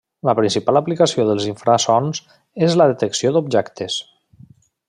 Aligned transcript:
La 0.27 0.33
principal 0.37 0.79
aplicació 0.79 1.25
dels 1.27 1.45
infrasons 1.51 2.23
és 2.71 2.81
la 2.83 2.91
detecció 2.95 3.37
d'objectes. 3.37 4.03